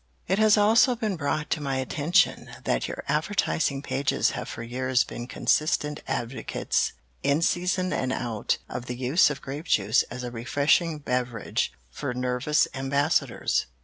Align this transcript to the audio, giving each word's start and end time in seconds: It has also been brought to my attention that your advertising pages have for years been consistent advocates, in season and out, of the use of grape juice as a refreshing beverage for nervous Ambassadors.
It 0.27 0.39
has 0.39 0.57
also 0.57 0.95
been 0.95 1.15
brought 1.15 1.51
to 1.51 1.61
my 1.61 1.75
attention 1.75 2.49
that 2.63 2.87
your 2.87 3.03
advertising 3.07 3.83
pages 3.83 4.31
have 4.31 4.49
for 4.49 4.63
years 4.63 5.03
been 5.03 5.27
consistent 5.27 6.01
advocates, 6.07 6.93
in 7.21 7.43
season 7.43 7.93
and 7.93 8.11
out, 8.11 8.57
of 8.67 8.87
the 8.87 8.95
use 8.97 9.29
of 9.29 9.43
grape 9.43 9.65
juice 9.65 10.01
as 10.09 10.23
a 10.23 10.31
refreshing 10.31 10.97
beverage 10.97 11.71
for 11.91 12.15
nervous 12.15 12.67
Ambassadors. 12.73 13.67